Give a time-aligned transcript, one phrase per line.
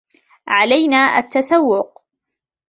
[0.47, 2.03] علينا التسوق.